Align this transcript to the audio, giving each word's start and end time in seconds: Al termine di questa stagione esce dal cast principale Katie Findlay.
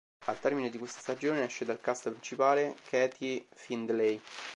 Al 0.25 0.39
termine 0.39 0.71
di 0.71 0.79
questa 0.79 0.99
stagione 0.99 1.43
esce 1.45 1.63
dal 1.63 1.79
cast 1.79 2.09
principale 2.09 2.75
Katie 2.89 3.45
Findlay. 3.53 4.19